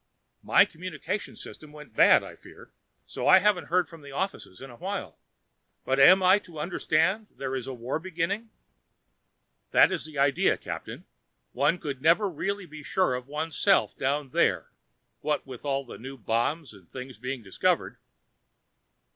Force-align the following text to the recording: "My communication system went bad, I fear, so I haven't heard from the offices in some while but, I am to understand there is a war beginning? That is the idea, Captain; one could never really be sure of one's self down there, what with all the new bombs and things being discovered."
"My 0.41 0.65
communication 0.65 1.35
system 1.35 1.71
went 1.71 1.93
bad, 1.95 2.23
I 2.23 2.33
fear, 2.35 2.73
so 3.05 3.27
I 3.27 3.37
haven't 3.37 3.67
heard 3.67 3.87
from 3.87 4.01
the 4.01 4.11
offices 4.11 4.59
in 4.59 4.69
some 4.71 4.79
while 4.79 5.19
but, 5.85 5.99
I 5.99 6.05
am 6.07 6.39
to 6.41 6.57
understand 6.57 7.27
there 7.37 7.53
is 7.55 7.67
a 7.67 7.73
war 7.75 7.99
beginning? 7.99 8.49
That 9.69 9.91
is 9.91 10.05
the 10.07 10.17
idea, 10.17 10.57
Captain; 10.57 11.05
one 11.51 11.77
could 11.77 12.01
never 12.01 12.31
really 12.31 12.65
be 12.65 12.81
sure 12.81 13.13
of 13.13 13.27
one's 13.27 13.55
self 13.59 13.95
down 13.95 14.31
there, 14.31 14.71
what 15.19 15.45
with 15.45 15.65
all 15.65 15.85
the 15.85 15.99
new 15.99 16.17
bombs 16.17 16.73
and 16.73 16.89
things 16.89 17.19
being 17.19 17.43
discovered." 17.43 17.97